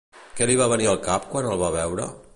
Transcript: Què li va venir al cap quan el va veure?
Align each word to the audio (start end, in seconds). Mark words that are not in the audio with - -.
Què 0.39 0.47
li 0.51 0.55
va 0.61 0.67
venir 0.71 0.89
al 0.93 0.97
cap 1.09 1.29
quan 1.35 1.53
el 1.53 1.63
va 1.65 1.73
veure? 1.81 2.13